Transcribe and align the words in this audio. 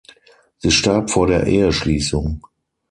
Sie 0.57 0.71
starb 0.71 1.11
vor 1.11 1.27
der 1.27 1.45
Eheschließung. 1.45 2.43